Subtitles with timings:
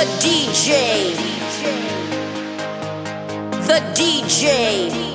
[0.00, 1.14] The DJ.
[3.66, 5.09] The DJ.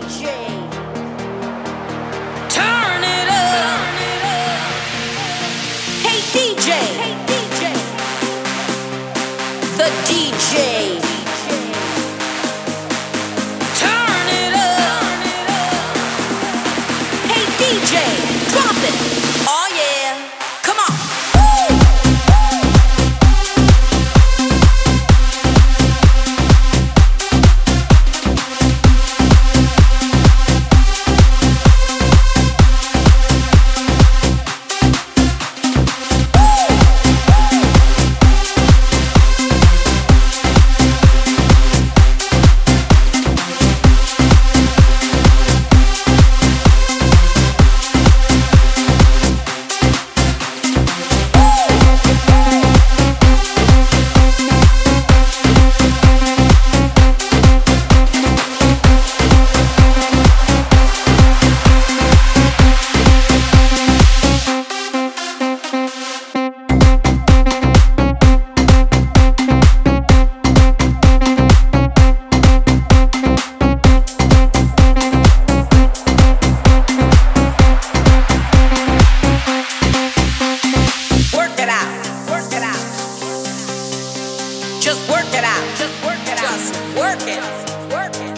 [85.35, 85.77] it out.
[85.77, 86.47] Just work it out.
[86.47, 87.43] Just work it.
[87.91, 88.33] Work it.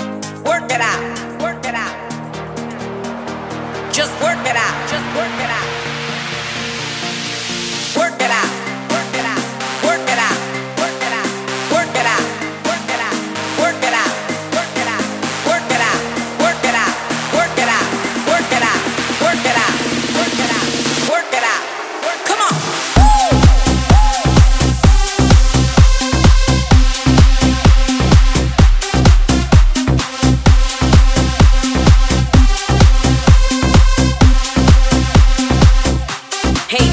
[0.46, 1.02] Work it out.
[1.42, 1.96] Work it out.
[3.94, 4.90] Just work it out.
[4.90, 5.77] Just work it out.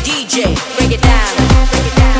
[0.02, 1.36] DJ, break it down.
[1.70, 2.13] Break it down.